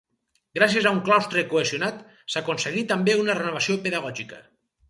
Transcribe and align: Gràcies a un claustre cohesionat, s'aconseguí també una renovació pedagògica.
Gràcies 0.59 0.87
a 0.87 0.93
un 0.95 1.01
claustre 1.09 1.43
cohesionat, 1.51 2.01
s'aconseguí 2.37 2.85
també 2.95 3.19
una 3.25 3.37
renovació 3.43 3.81
pedagògica. 3.85 4.43